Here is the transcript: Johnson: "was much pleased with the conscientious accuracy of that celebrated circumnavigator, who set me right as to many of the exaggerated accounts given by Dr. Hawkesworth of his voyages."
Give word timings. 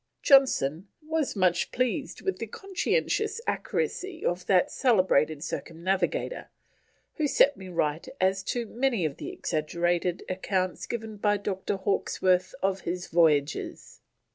Johnson: 0.23 0.87
"was 1.03 1.35
much 1.35 1.71
pleased 1.71 2.21
with 2.23 2.39
the 2.39 2.47
conscientious 2.47 3.39
accuracy 3.45 4.25
of 4.25 4.47
that 4.47 4.71
celebrated 4.71 5.43
circumnavigator, 5.43 6.49
who 7.17 7.27
set 7.27 7.55
me 7.55 7.67
right 7.69 8.07
as 8.19 8.41
to 8.45 8.65
many 8.65 9.05
of 9.05 9.17
the 9.17 9.29
exaggerated 9.29 10.23
accounts 10.27 10.87
given 10.87 11.17
by 11.17 11.37
Dr. 11.37 11.75
Hawkesworth 11.77 12.55
of 12.63 12.81
his 12.81 13.09
voyages." 13.09 13.99